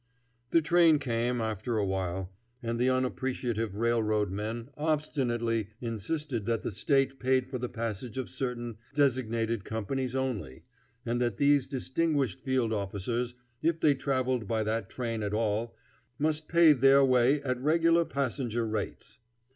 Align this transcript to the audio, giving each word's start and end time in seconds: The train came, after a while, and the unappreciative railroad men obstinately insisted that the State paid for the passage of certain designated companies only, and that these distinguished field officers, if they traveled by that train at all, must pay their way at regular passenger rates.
The 0.49 0.63
train 0.63 0.97
came, 0.97 1.41
after 1.41 1.77
a 1.77 1.85
while, 1.85 2.31
and 2.63 2.79
the 2.79 2.89
unappreciative 2.89 3.75
railroad 3.75 4.31
men 4.31 4.69
obstinately 4.75 5.67
insisted 5.79 6.47
that 6.47 6.63
the 6.63 6.71
State 6.71 7.19
paid 7.19 7.45
for 7.45 7.59
the 7.59 7.69
passage 7.69 8.17
of 8.17 8.27
certain 8.27 8.77
designated 8.95 9.63
companies 9.63 10.15
only, 10.15 10.63
and 11.05 11.21
that 11.21 11.37
these 11.37 11.67
distinguished 11.67 12.39
field 12.41 12.73
officers, 12.73 13.35
if 13.61 13.79
they 13.79 13.93
traveled 13.93 14.47
by 14.47 14.63
that 14.63 14.89
train 14.89 15.21
at 15.21 15.35
all, 15.35 15.75
must 16.17 16.47
pay 16.47 16.73
their 16.73 17.05
way 17.05 17.39
at 17.43 17.61
regular 17.61 18.03
passenger 18.03 18.65
rates. 18.67 19.19